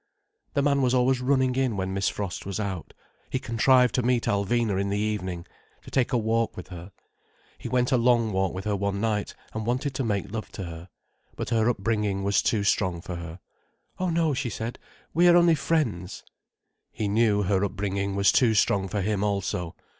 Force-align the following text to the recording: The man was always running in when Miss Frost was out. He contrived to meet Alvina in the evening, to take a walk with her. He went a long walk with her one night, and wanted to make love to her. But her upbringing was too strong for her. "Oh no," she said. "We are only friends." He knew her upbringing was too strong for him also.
The 0.55 0.63
man 0.63 0.81
was 0.81 0.95
always 0.95 1.21
running 1.21 1.55
in 1.55 1.77
when 1.77 1.93
Miss 1.93 2.09
Frost 2.09 2.43
was 2.43 2.59
out. 2.59 2.95
He 3.29 3.37
contrived 3.37 3.93
to 3.93 4.01
meet 4.01 4.23
Alvina 4.23 4.81
in 4.81 4.89
the 4.89 4.97
evening, 4.97 5.45
to 5.83 5.91
take 5.91 6.11
a 6.11 6.17
walk 6.17 6.57
with 6.57 6.69
her. 6.69 6.91
He 7.59 7.69
went 7.69 7.91
a 7.91 7.97
long 7.97 8.31
walk 8.31 8.51
with 8.51 8.65
her 8.65 8.75
one 8.75 8.99
night, 8.99 9.35
and 9.53 9.63
wanted 9.63 9.93
to 9.93 10.03
make 10.03 10.31
love 10.31 10.51
to 10.53 10.63
her. 10.63 10.89
But 11.35 11.51
her 11.51 11.69
upbringing 11.69 12.23
was 12.23 12.41
too 12.41 12.63
strong 12.63 12.99
for 12.99 13.17
her. 13.17 13.41
"Oh 13.99 14.09
no," 14.09 14.33
she 14.33 14.49
said. 14.49 14.79
"We 15.13 15.27
are 15.27 15.35
only 15.37 15.53
friends." 15.53 16.23
He 16.91 17.07
knew 17.07 17.43
her 17.43 17.63
upbringing 17.63 18.15
was 18.15 18.31
too 18.31 18.55
strong 18.55 18.87
for 18.87 19.01
him 19.01 19.23
also. 19.23 19.75